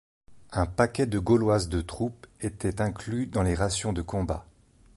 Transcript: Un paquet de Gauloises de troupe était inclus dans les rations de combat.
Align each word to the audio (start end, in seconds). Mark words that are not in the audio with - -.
Un 0.51 0.65
paquet 0.65 1.05
de 1.05 1.19
Gauloises 1.19 1.69
de 1.69 1.79
troupe 1.81 2.25
était 2.39 2.81
inclus 2.81 3.27
dans 3.27 3.43
les 3.43 3.53
rations 3.53 3.93
de 3.93 4.01
combat. 4.01 4.47